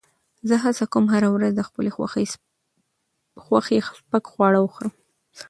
زه 0.47 0.55
هڅه 0.63 0.83
کوم 0.93 1.05
هره 1.13 1.29
ورځ 1.35 1.51
د 1.55 1.61
خپل 1.69 1.85
خوښې 1.95 3.77
سپک 3.97 4.23
خواړه 4.33 4.59
وخورم. 4.61 4.93